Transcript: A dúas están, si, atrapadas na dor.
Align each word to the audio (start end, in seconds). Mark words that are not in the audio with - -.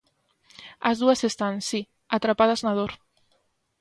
A 0.89 0.91
dúas 0.99 1.21
están, 1.31 1.55
si, 1.69 1.79
atrapadas 2.15 2.61
na 2.65 2.73
dor. 2.79 2.91